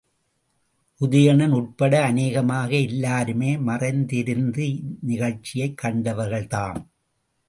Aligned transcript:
உதயணன் 0.99 1.51
உட்பட 1.51 2.03
அநேகமாக 2.03 2.75
எல்லோருமே 2.75 3.57
மறைந்திருந்து 3.57 4.69
இந் 4.69 4.97
நிகழ்ச்சியைக் 5.01 5.79
கண்டவர்கள்தாம். 5.83 6.85